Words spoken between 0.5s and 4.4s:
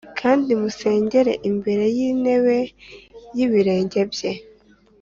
musengere imbere y’intebe y’ibirenge bye.